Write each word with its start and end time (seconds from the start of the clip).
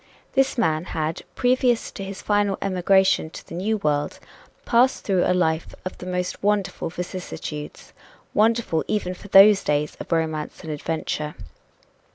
This 0.33 0.57
man 0.57 0.85
had, 0.97 1.21
previous 1.35 1.91
to 1.91 2.03
his 2.03 2.23
final 2.23 2.57
emigration 2.59 3.29
to 3.29 3.47
the 3.47 3.53
New 3.53 3.77
World, 3.77 4.17
passed 4.65 5.03
through 5.03 5.23
a 5.25 5.35
life 5.35 5.75
of 5.85 5.95
the 5.99 6.07
most 6.07 6.41
wonderful 6.41 6.89
vicissitudes 6.89 7.93
wonderful 8.33 8.83
even 8.87 9.13
for 9.13 9.27
those 9.27 9.63
days 9.63 9.95
of 9.99 10.11
romance 10.11 10.63
and 10.63 10.71
adventure. 10.71 11.35